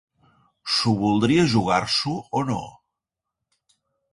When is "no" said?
2.49-2.59